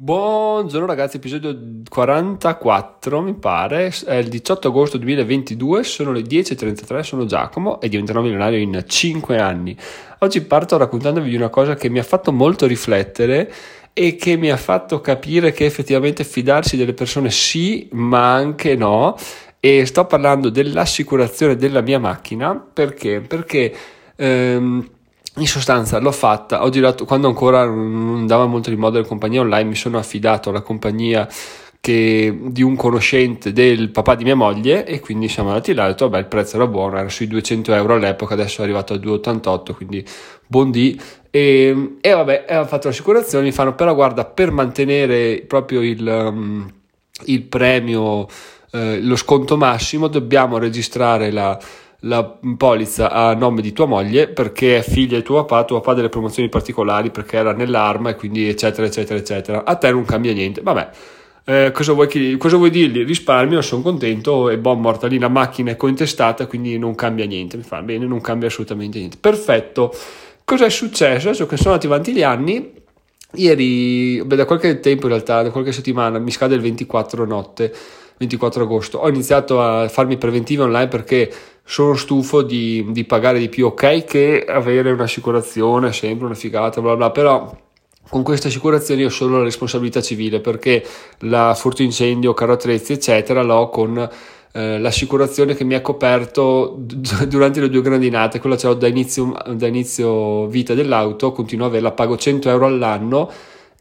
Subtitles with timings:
[0.00, 7.26] Buongiorno ragazzi, episodio 44 mi pare, è il 18 agosto 2022, sono le 10.33, sono
[7.26, 9.76] Giacomo e diventerò milionario in 5 anni.
[10.20, 13.52] Oggi parto raccontandovi di una cosa che mi ha fatto molto riflettere
[13.92, 19.16] e che mi ha fatto capire che effettivamente fidarsi delle persone sì, ma anche no.
[19.58, 23.20] E sto parlando dell'assicurazione della mia macchina perché?
[23.20, 23.74] Perché...
[24.14, 24.90] Ehm,
[25.38, 29.38] in sostanza l'ho fatta, ho girato quando ancora non andava molto di moda le compagnie
[29.38, 31.28] online, mi sono affidato alla compagnia
[31.80, 35.86] che, di un conoscente del papà di mia moglie e quindi siamo andati là e
[35.86, 38.92] ho detto vabbè il prezzo era buono, era sui 200 euro all'epoca, adesso è arrivato
[38.92, 40.04] a 2,88 quindi
[40.46, 41.00] buon dì.
[41.30, 46.70] E, e vabbè ho fatto l'assicurazione, mi fanno però guarda per mantenere proprio il, um,
[47.26, 48.26] il premio,
[48.72, 51.58] eh, lo sconto massimo dobbiamo registrare la
[52.02, 52.22] la
[52.56, 55.94] polizza a nome di tua moglie perché è figlia di tuo papà, tuo papà ha
[55.94, 59.64] delle promozioni particolari perché era nell'arma e quindi eccetera eccetera eccetera.
[59.64, 60.90] A te non cambia niente, vabbè.
[61.44, 63.04] Eh, cosa, vuoi cosa vuoi dirgli?
[63.04, 67.56] Risparmio, sono contento e boh, morta lì la macchina è cointestata quindi non cambia niente.
[67.56, 69.16] Mi fa bene, non cambia assolutamente niente.
[69.18, 69.92] Perfetto.
[70.44, 71.28] Cosa è successo?
[71.28, 72.72] Adesso che sono andati avanti gli anni,
[73.34, 77.74] ieri, beh, da qualche tempo in realtà, da qualche settimana, mi scade il 24 notte
[78.18, 78.98] 24 agosto.
[78.98, 81.32] Ho iniziato a farmi preventivi online perché
[81.70, 86.80] sono stufo di, di pagare di più, ok che avere un'assicurazione è sempre una figata,
[86.80, 87.54] bla bla, però
[88.08, 90.82] con queste assicurazioni ho solo la responsabilità civile perché
[91.20, 93.98] la furto incendio, carro attrezzi eccetera l'ho con
[94.52, 96.74] eh, l'assicurazione che mi ha coperto
[97.28, 101.68] durante le due grandinate, quella ce l'ho da inizio, da inizio vita dell'auto, continuo a
[101.68, 103.30] averla, pago 100 euro all'anno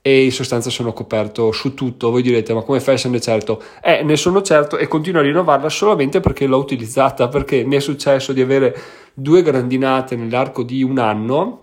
[0.07, 2.11] e in sostanza sono coperto su tutto.
[2.11, 3.61] Voi direte, ma come fai a esserne certo?
[3.83, 7.81] Eh, ne sono certo e continuo a rinnovarla solamente perché l'ho utilizzata, perché mi è
[7.81, 8.73] successo di avere
[9.13, 11.59] due grandinate nell'arco di un anno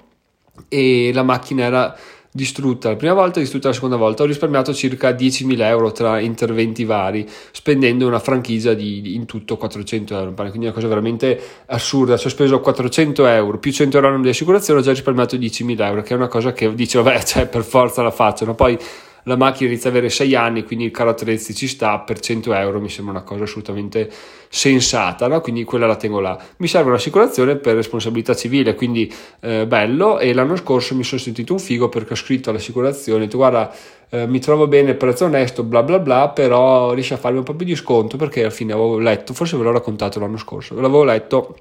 [0.68, 1.96] e la macchina era
[2.36, 4.24] distrutta la prima volta e distrutta la seconda volta.
[4.24, 10.18] Ho risparmiato circa 10.000 euro tra interventi vari, spendendo una franchigia di in tutto 400
[10.18, 10.34] euro.
[10.34, 12.16] Quindi è una cosa veramente assurda.
[12.16, 16.02] Ci ho speso 400 euro più 100 euro di assicurazione, ho già risparmiato 10.000 euro,
[16.02, 18.44] che è una cosa che dice, vabbè, cioè, per forza la faccio.
[18.44, 18.56] No?
[18.56, 18.76] Poi
[19.24, 22.52] la macchina inizia ad avere 6 anni, quindi il caro attrezzi ci sta, per 100
[22.54, 24.10] euro mi sembra una cosa assolutamente
[24.48, 25.40] sensata, no?
[25.40, 26.38] quindi quella la tengo là.
[26.58, 31.52] Mi serve un'assicurazione per responsabilità civile, quindi eh, bello, e l'anno scorso mi sono sentito
[31.52, 33.72] un figo perché ho scritto all'assicurazione, tu guarda,
[34.10, 37.54] eh, mi trovo bene, prezzo onesto, bla bla bla, però riesci a farmi un po'
[37.54, 41.04] più di sconto perché alla fine avevo letto, forse ve l'ho raccontato l'anno scorso, l'avevo
[41.04, 41.56] letto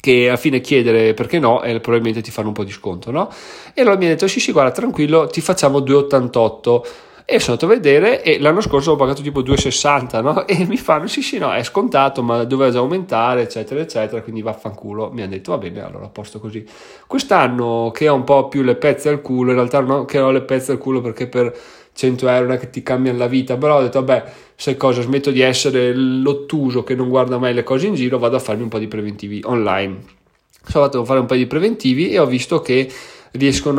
[0.00, 3.30] che alla fine chiedere perché no e probabilmente ti fanno un po' di sconto, no?
[3.74, 6.82] E allora mi ha detto sì sì guarda tranquillo ti facciamo 2,88
[7.32, 10.46] e sono andato a vedere e l'anno scorso ho pagato tipo 2,60 no?
[10.48, 14.42] e mi fanno sì sì no è scontato ma doveva già aumentare eccetera eccetera quindi
[14.42, 16.66] vaffanculo mi hanno detto va bene allora a posto così
[17.06, 20.32] quest'anno che ho un po' più le pezze al culo in realtà non che ho
[20.32, 21.56] le pezze al culo perché per
[21.92, 23.56] 100 euro non è che ti cambiano la vita.
[23.56, 25.00] Però ho detto vabbè sai cosa?
[25.00, 28.62] Smetto di essere l'ottuso che non guarda mai le cose in giro vado a farmi
[28.62, 30.18] un po' di preventivi online.
[30.62, 32.90] Sono andato a fare un po' di preventivi e ho visto che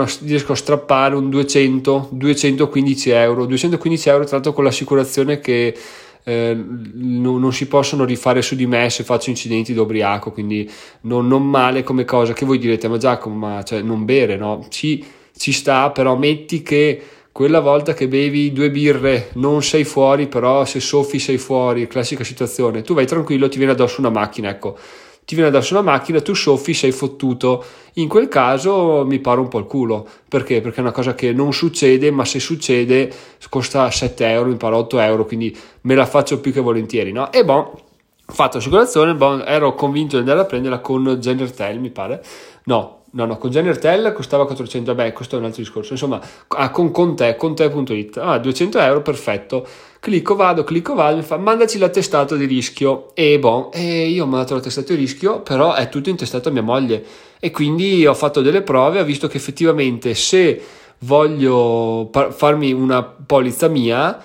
[0.02, 3.46] a, riesco a strappare un 200 215 euro.
[3.46, 5.76] 215 euro tra l'altro con l'assicurazione che
[6.24, 6.54] eh,
[6.94, 9.86] non, non, si possono rifare su di me se faccio incidenti da
[10.32, 10.70] quindi
[11.02, 12.34] non, non, male come cosa.
[12.34, 12.88] Che voi direte?
[12.88, 14.66] Ma Giacomo ma cioè, non bere no?
[14.70, 15.04] Ci,
[15.36, 20.66] ci sta però metti che quella volta che bevi due birre non sei fuori, però
[20.66, 24.78] se soffi sei fuori, classica situazione, tu vai tranquillo, ti viene addosso una macchina, ecco,
[25.24, 27.64] ti viene addosso una macchina, tu soffi, sei fottuto.
[27.96, 30.59] In quel caso mi paro un po' il culo, perché?
[30.59, 33.09] Perché è una cosa che non succede, ma se succede
[33.50, 37.31] costa 7 euro, mi paro 8 euro, quindi me la faccio più che volentieri, no?
[37.31, 37.80] E boh,
[38.25, 42.22] fatto assicurazione, bon, ero convinto di andare a prenderla con Genertel, mi pare.
[42.66, 45.92] No, No, no, con Genertel costava 400, beh, questo è un altro discorso.
[45.92, 49.68] Insomma, ah, con Conte, conte.it, ah, 200 euro, perfetto.
[50.00, 53.14] Clicco, vado, clicco, vado, mi fa, mandaci l'attestato di rischio.
[53.14, 56.62] E boh, e io ho mandato l'attestato di rischio, però è tutto intestato a mia
[56.62, 57.04] moglie.
[57.40, 60.62] E quindi ho fatto delle prove, ho visto che effettivamente se
[61.00, 64.18] voglio par- farmi una polizza mia,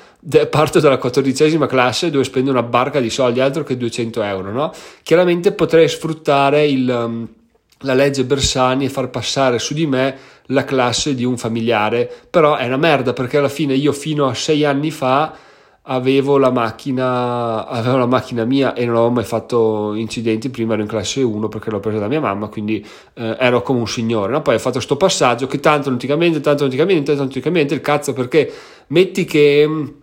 [0.49, 4.73] parto dalla quattordicesima classe dove spendo una barca di soldi, altro che 200 euro, no?
[5.03, 6.89] Chiaramente potrei sfruttare il...
[6.89, 7.29] Um,
[7.81, 12.56] la legge Bersani e far passare su di me la classe di un familiare, però
[12.56, 15.34] è una merda perché alla fine io fino a sei anni fa
[15.88, 20.82] avevo la macchina, avevo la macchina mia e non avevo mai fatto incidenti, prima ero
[20.82, 22.84] in classe 1 perché l'ho presa da mia mamma, quindi
[23.14, 24.43] eh, ero come un signore, no?
[24.43, 28.52] poi ho fatto questo passaggio che tanto cambia, tanto cambia, tanto cambia, il cazzo perché
[28.88, 29.94] metti che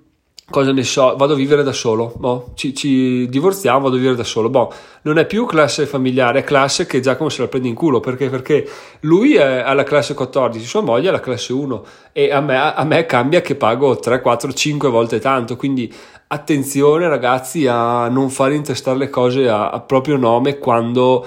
[0.49, 4.15] cosa ne so, vado a vivere da solo, boh, ci, ci, divorziamo, vado a vivere
[4.15, 4.71] da solo, boh,
[5.03, 8.29] non è più classe familiare, è classe che Giacomo se la prende in culo, perché?
[8.29, 8.67] Perché
[9.01, 12.83] lui è alla classe 14, sua moglie è alla classe 1 e a me, a
[12.83, 15.91] me cambia che pago 3, 4, 5 volte tanto, quindi
[16.27, 21.25] attenzione ragazzi a non fare intestare le cose a, a proprio nome quando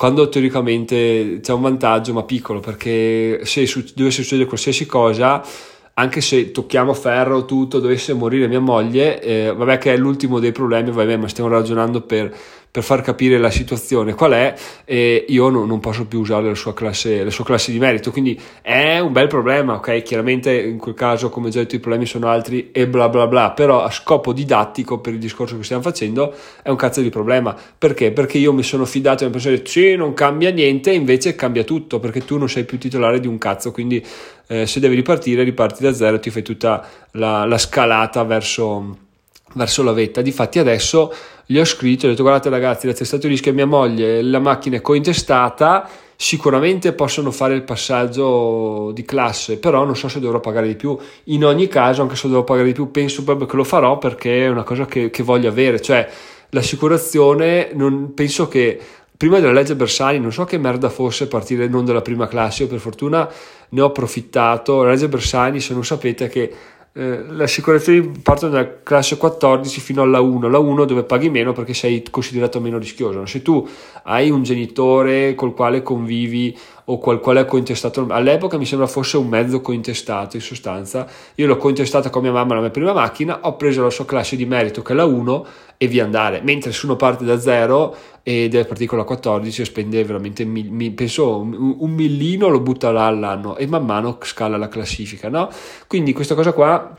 [0.00, 2.58] quando teoricamente c'è un vantaggio ma piccolo.
[2.58, 5.44] Perché se dovesse succedere qualsiasi cosa
[6.00, 10.50] anche se tocchiamo ferro tutto, dovesse morire mia moglie, eh, vabbè che è l'ultimo dei
[10.50, 12.34] problemi, vabbè, ma stiamo ragionando per
[12.70, 16.54] per far capire la situazione qual è e io no, non posso più usare la
[16.54, 18.10] sua, classe, la sua classe di merito.
[18.12, 20.02] Quindi è un bel problema ok?
[20.02, 23.50] Chiaramente in quel caso come già detto i problemi sono altri e bla bla bla.
[23.50, 26.32] Però a scopo didattico per il discorso che stiamo facendo
[26.62, 27.56] è un cazzo di problema.
[27.76, 28.12] Perché?
[28.12, 31.98] perché io mi sono fidato e mi pensare sì non cambia niente invece cambia tutto
[31.98, 33.72] perché tu non sei più titolare di un cazzo.
[33.72, 34.04] Quindi
[34.46, 39.08] eh, se devi ripartire riparti da zero ti fai tutta la, la scalata verso
[39.54, 40.22] verso la vetta.
[40.22, 41.12] Difatti adesso
[41.46, 44.76] gli ho scritto, ho detto guardate ragazzi, la testato rischio a mia moglie, la macchina
[44.76, 50.66] è cointestata, sicuramente possono fare il passaggio di classe, però non so se dovrò pagare
[50.66, 50.96] di più.
[51.24, 54.44] In ogni caso, anche se dovrò pagare di più, penso proprio che lo farò perché
[54.44, 56.08] è una cosa che, che voglio avere, cioè
[56.50, 58.78] l'assicurazione, non, penso che
[59.16, 62.68] prima della legge Bersani non so che merda fosse partire non dalla prima classe, io
[62.68, 63.28] per fortuna
[63.68, 66.52] ne ho approfittato, la legge Bersani se non sapete che
[66.92, 71.52] eh, le assicurazioni partono dalla classe 14 fino alla 1, la 1 dove paghi meno
[71.52, 73.24] perché sei considerato meno rischioso.
[73.26, 73.66] Se tu
[74.04, 76.56] hai un genitore col quale convivi
[76.90, 81.06] o qual quale è cointestato, all'epoca mi sembra fosse un mezzo cointestato in sostanza,
[81.36, 84.34] io l'ho cointestata con mia mamma la mia prima macchina, ho preso la sua classe
[84.34, 85.46] di merito che è la 1
[85.76, 87.94] e via andare, mentre se uno parte da 0
[88.24, 90.44] e deve partire con la 14 spende veramente,
[90.92, 95.48] penso un, un millino lo butta là all'anno e man mano scala la classifica, no?
[95.86, 96.92] Quindi questa cosa qua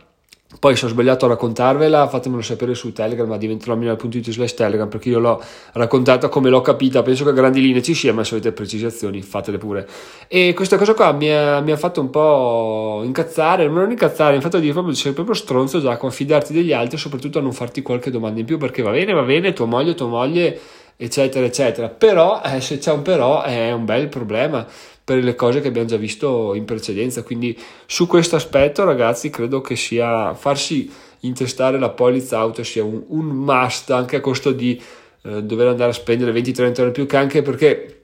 [0.60, 5.10] poi se ho sbagliato a raccontarvela, fatemelo sapere su Telegram, diventerò it slash Telegram perché
[5.10, 5.42] io l'ho
[5.74, 7.02] raccontata come l'ho capita.
[7.02, 9.88] Penso che a grandi linee ci sia, ma se avete precisazioni fatele pure.
[10.28, 14.60] E questa cosa qua mi ha, mi ha fatto un po' incazzare, non incazzare, fatto
[14.60, 17.82] dire proprio sei proprio stronzo Giacomo a fidarti degli altri e soprattutto a non farti
[17.82, 20.60] qualche domanda in più perché va bene, va bene, tua moglie, tua moglie
[20.98, 24.68] eccetera eccetera però eh, se c'è un però è un bel problema
[25.12, 27.22] per le cose che abbiamo già visto in precedenza.
[27.22, 30.90] Quindi su questo aspetto, ragazzi, credo che sia farsi
[31.22, 34.82] intestare la polizza auto sia un, un must anche a costo di
[35.24, 38.01] eh, dover andare a spendere 20-30 euro in più, che anche perché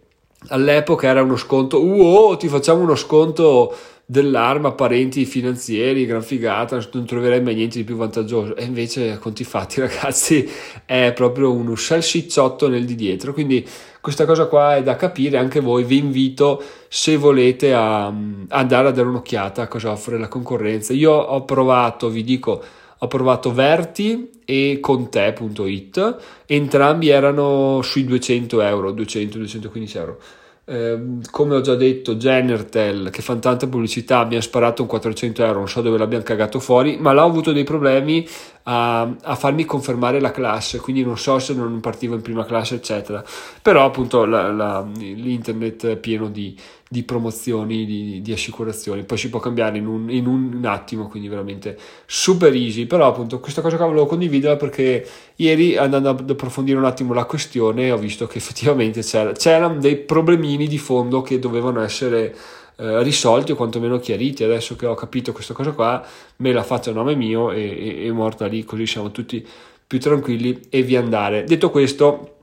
[0.50, 3.76] all'epoca era uno sconto, oh, ti facciamo uno sconto
[4.10, 8.56] dell'arma, parenti finanzieri, gran figata, non troverei mai niente di più vantaggioso.
[8.56, 10.50] E invece, conti fatti, ragazzi,
[10.86, 13.34] è proprio uno salsicciotto nel di dietro.
[13.34, 13.68] Quindi
[14.00, 18.92] questa cosa qua è da capire, anche voi vi invito se volete a andare a
[18.92, 20.94] dare un'occhiata a cosa offre la concorrenza.
[20.94, 22.64] Io ho provato, vi dico,
[22.98, 26.16] ho provato Verti e Conte.it,
[26.46, 30.20] entrambi erano sui 200 euro, 200-215 euro.
[30.64, 30.98] Eh,
[31.30, 35.60] come ho già detto, Genertel che fanno tanta pubblicità mi ha sparato un 400 euro,
[35.60, 38.26] non so dove l'abbiamo cagato fuori, ma là ho avuto dei problemi
[38.70, 42.76] a, a, farmi confermare la classe, quindi non so se non partivo in prima classe,
[42.76, 43.24] eccetera.
[43.62, 46.54] Però appunto la, la, l'internet è pieno di,
[46.90, 51.30] di promozioni, di, di, assicurazioni, poi si può cambiare in un, in un, attimo, quindi
[51.30, 52.88] veramente super easy.
[52.88, 57.26] Però appunto questa cosa qua volevo condividerla perché ieri andando ad approfondire un attimo la
[57.26, 62.36] questione ho visto che effettivamente c'era, c'erano dei problemini di fondo che dovevano essere
[62.78, 64.44] eh, risolti o quantomeno chiariti.
[64.44, 66.06] Adesso che ho capito questa cosa qua,
[66.38, 69.46] me la faccio a nome mio e, è morta lì, così siamo tutti
[69.86, 71.44] più tranquilli e via andare.
[71.44, 72.36] Detto questo,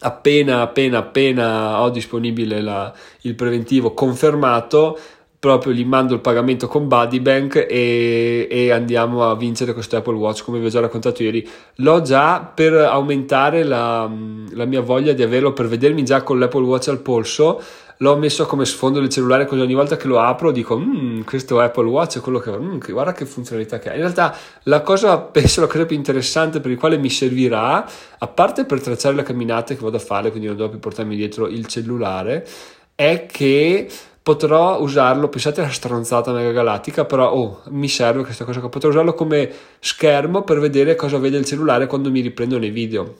[0.00, 4.98] appena appena appena ho disponibile la, il preventivo confermato
[5.42, 10.44] proprio gli mando il pagamento con Buddybank e, e andiamo a vincere questo Apple Watch
[10.44, 11.44] come vi ho già raccontato ieri.
[11.78, 14.08] L'ho già per aumentare la,
[14.50, 17.60] la mia voglia di averlo per vedermi già con l'Apple Watch al polso.
[17.96, 21.58] L'ho messo come sfondo del cellulare così ogni volta che lo apro dico mmm, questo
[21.58, 23.94] Apple Watch è quello che mm, guarda che funzionalità che ha.
[23.94, 27.84] In realtà la cosa penso la cosa più interessante per il quale mi servirà
[28.16, 31.16] a parte per tracciare le camminate che vado a fare quindi non devo più portarmi
[31.16, 32.46] dietro il cellulare
[32.94, 33.88] è che
[34.22, 38.88] potrò usarlo, pensate alla stronzata mega galattica, però oh, mi serve questa cosa qua, potrò
[38.88, 39.50] usarlo come
[39.80, 43.16] schermo per vedere cosa vede il cellulare quando mi riprendo nei video.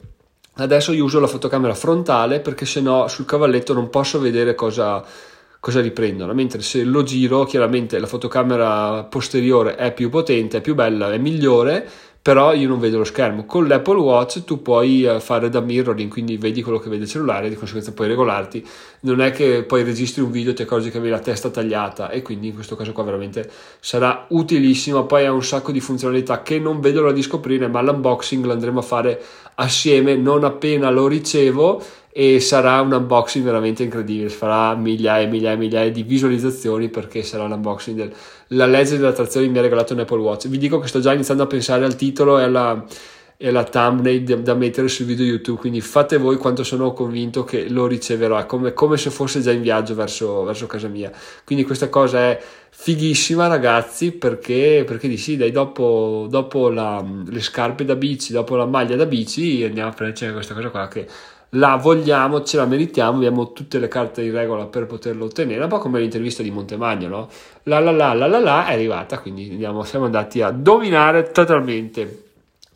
[0.55, 5.03] Adesso io uso la fotocamera frontale perché se no sul cavalletto non posso vedere cosa,
[5.59, 10.75] cosa riprendono, mentre se lo giro chiaramente la fotocamera posteriore è più potente, è più
[10.75, 11.89] bella, è migliore,
[12.23, 13.45] però io non vedo lo schermo.
[13.45, 17.09] Con l'Apple Watch tu puoi eh, fare da mirroring, quindi vedi quello che vede il
[17.09, 18.65] cellulare, di conseguenza puoi regolarti.
[19.01, 22.09] Non è che poi registri un video e ti accorgi che avevi la testa tagliata
[22.09, 23.51] e quindi in questo caso qua veramente
[23.81, 25.05] sarà utilissimo.
[25.05, 28.79] Poi ha un sacco di funzionalità che non vedo l'ora di scoprire, ma l'unboxing l'andremo
[28.79, 29.21] a fare
[29.55, 31.83] assieme non appena lo ricevo
[32.15, 37.23] e sarà un unboxing veramente incredibile, farà migliaia e migliaia e migliaia di visualizzazioni perché
[37.23, 38.11] sarà l'unboxing
[38.47, 40.47] della legge delle attrazioni mi ha regalato un Apple Watch.
[40.47, 42.85] Vi dico che sto già iniziando a pensare al titolo e alla,
[43.35, 47.67] e alla thumbnail da mettere sul video YouTube, quindi fate voi quanto sono convinto che
[47.67, 51.11] lo riceverò, come, come se fosse già in viaggio verso, verso, casa mia.
[51.43, 52.39] Quindi questa cosa è
[52.69, 58.67] fighissima ragazzi perché, perché dici dai dopo, dopo la, le scarpe da bici, dopo la
[58.67, 61.07] maglia da bici andiamo a prendere questa cosa qua che
[61.55, 65.69] la vogliamo, ce la meritiamo, abbiamo tutte le carte in regola per poterlo ottenere, un
[65.69, 67.29] po' come l'intervista di Montemagno, no?
[67.63, 72.23] La la la la la la è arrivata, quindi andiamo, siamo andati a dominare totalmente.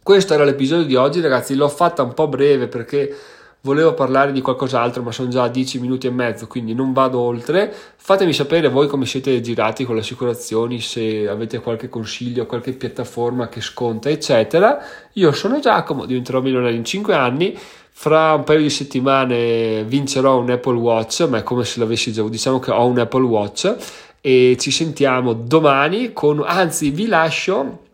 [0.03, 3.13] Questo era l'episodio di oggi, ragazzi, l'ho fatta un po' breve perché
[3.61, 7.19] volevo parlare di qualcos'altro, ma sono già a 10 minuti e mezzo, quindi non vado
[7.19, 7.73] oltre.
[7.97, 13.49] Fatemi sapere voi come siete girati con le assicurazioni, se avete qualche consiglio, qualche piattaforma
[13.49, 14.79] che sconta, eccetera.
[15.13, 17.57] Io sono Giacomo, diventerò milionario in 5 anni
[17.99, 22.21] fra un paio di settimane vincerò un Apple Watch, ma è come se l'avessi già,
[22.21, 23.75] diciamo che ho un Apple Watch
[24.21, 27.85] e ci sentiamo domani con, anzi vi lascio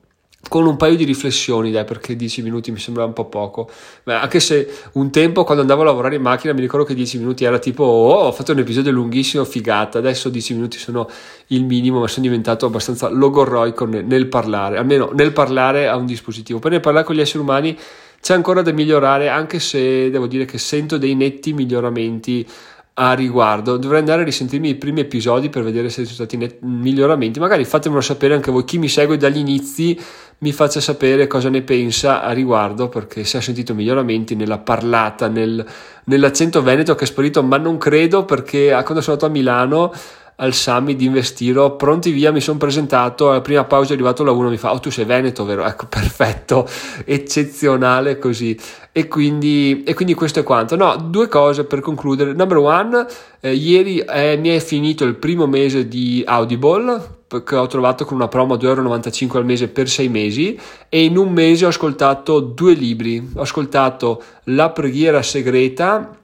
[0.49, 3.69] con un paio di riflessioni, dai, perché 10 minuti mi sembra un po' poco.
[4.03, 7.19] Beh, anche se un tempo quando andavo a lavorare in macchina mi ricordo che 10
[7.19, 9.99] minuti era tipo, oh, ho fatto un episodio lunghissimo, figata.
[9.99, 11.09] Adesso 10 minuti sono
[11.47, 16.59] il minimo, ma sono diventato abbastanza logorroico nel, parlare, almeno nel parlare a un dispositivo.
[16.59, 17.77] Poi nel parlare con gli esseri umani
[18.23, 22.47] c'è ancora da migliorare, anche se devo dire che sento dei netti miglioramenti
[22.93, 23.75] a riguardo.
[23.75, 27.41] Dovrei andare a risentirmi i primi episodi per vedere se ci sono stati net- miglioramenti.
[27.41, 28.63] Magari fatemelo sapere anche voi.
[28.63, 29.99] Chi mi segue dagli inizi
[30.37, 35.27] mi faccia sapere cosa ne pensa a riguardo, perché se ha sentito miglioramenti nella parlata,
[35.27, 35.65] nel,
[36.05, 39.91] nell'accento veneto che è sparito, ma non credo perché quando sono andato a Milano
[40.37, 44.31] al summit di Investiro, pronti via, mi sono presentato, alla prima pausa è arrivato la
[44.31, 45.63] 1, mi fa, oh tu sei Veneto, vero?
[45.73, 46.67] Ecco, perfetto,
[47.05, 48.57] eccezionale così.
[48.91, 50.75] E quindi, e quindi questo è quanto.
[50.75, 52.33] No, due cose per concludere.
[52.33, 53.05] Number one,
[53.39, 58.17] eh, ieri eh, mi è finito il primo mese di Audible, che ho trovato con
[58.17, 60.59] una promo a 2,95€ al mese per sei mesi
[60.89, 63.31] e in un mese ho ascoltato due libri.
[63.35, 66.17] Ho ascoltato La preghiera segreta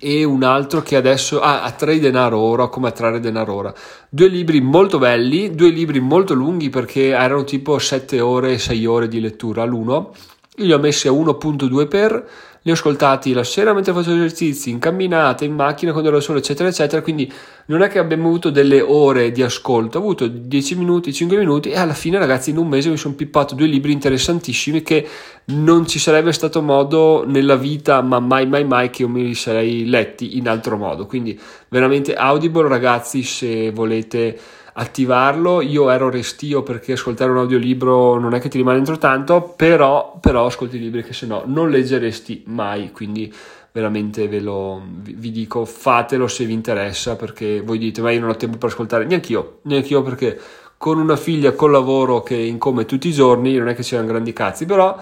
[0.00, 3.74] e un altro che adesso ah, attrae denaro ora come attrarre denaro ora.
[4.08, 9.08] Due libri molto belli due libri molto lunghi perché erano tipo 7 ore 6 ore
[9.08, 10.12] di lettura l'uno.
[10.56, 12.28] Io li ho messi a 1.2 per
[12.66, 16.38] li ho ascoltati la sera mentre facevo esercizi, in camminata, in macchina quando ero solo,
[16.38, 17.02] eccetera, eccetera.
[17.02, 17.30] Quindi
[17.66, 21.68] non è che abbiamo avuto delle ore di ascolto, ho avuto 10 minuti, 5 minuti
[21.68, 25.06] e alla fine, ragazzi, in un mese mi sono pippato due libri interessantissimi che
[25.46, 29.34] non ci sarebbe stato modo nella vita, ma mai, mai, mai che io me li
[29.34, 31.04] sarei letti in altro modo.
[31.04, 34.38] Quindi veramente Audible, ragazzi, se volete
[34.74, 35.60] attivarlo.
[35.60, 40.18] Io ero restio perché ascoltare un audiolibro non è che ti rimane dentro tanto, però,
[40.20, 43.32] però ascolti libri che se no non leggeresti mai, quindi
[43.74, 48.28] veramente ve lo vi dico fatelo se vi interessa perché voi dite ma io non
[48.28, 50.40] ho tempo per ascoltare neanche io neanche io perché
[50.78, 54.32] con una figlia col lavoro che income tutti i giorni non è che siano grandi
[54.32, 54.96] cazzi però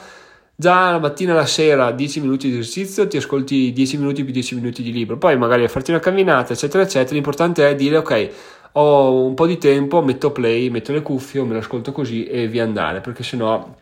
[0.55, 4.33] già la mattina e la sera 10 minuti di esercizio ti ascolti 10 minuti più
[4.33, 7.99] 10 minuti di libro poi magari a farti una camminata eccetera eccetera l'importante è dire
[7.99, 8.31] ok
[8.73, 12.65] ho un po' di tempo, metto play, metto le cuffie, me l'ascolto così e via
[12.65, 13.75] andare, perché sennò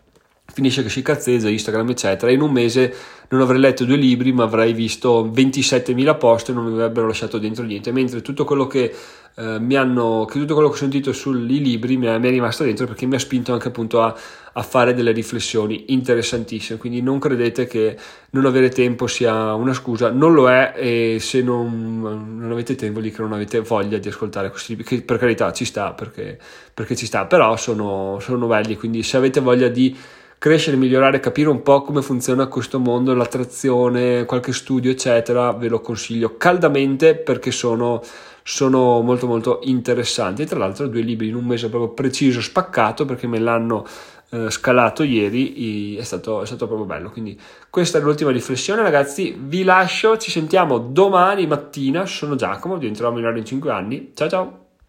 [0.53, 2.31] finisce che si cazzeggia Instagram eccetera.
[2.31, 2.95] In un mese
[3.29, 7.39] non avrei letto due libri ma avrei visto 27.000 post e non mi avrebbero lasciato
[7.39, 7.93] dentro niente.
[7.93, 8.93] Mentre tutto quello che
[9.37, 12.31] eh, mi hanno che tutto quello che ho sentito sui libri mi è, mi è,
[12.31, 14.15] rimasto dentro perché mi ha spinto anche appunto a,
[14.53, 16.79] a, fare delle riflessioni interessantissime.
[16.79, 17.97] Quindi non credete che
[18.31, 20.11] non avere tempo sia una scusa.
[20.11, 22.01] Non lo è e se non,
[22.39, 25.53] non avete tempo lì che non avete voglia di ascoltare questi libri che per carità
[25.53, 26.39] ci sta perché,
[26.75, 27.27] perché ci sta.
[27.27, 29.97] Però sono, sono belli quindi se avete voglia di
[30.41, 35.83] crescere, migliorare, capire un po' come funziona questo mondo, l'attrazione, qualche studio, eccetera, ve lo
[35.83, 38.01] consiglio caldamente perché sono,
[38.43, 40.41] sono molto molto interessanti.
[40.41, 43.85] E tra l'altro due libri in un mese proprio preciso, spaccato, perché me l'hanno
[44.31, 47.11] eh, scalato ieri, è stato, è stato proprio bello.
[47.11, 49.37] Quindi questa è l'ultima riflessione, ragazzi.
[49.39, 52.07] Vi lascio, ci sentiamo domani mattina.
[52.07, 54.13] Sono Giacomo, diventerò milionario in 5 anni.
[54.15, 54.70] Ciao ciao!